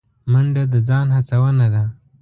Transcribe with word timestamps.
منډه 0.31 0.63
د 0.73 0.75
ځان 0.87 1.07
هڅونه 1.15 1.67
ده 1.73 1.83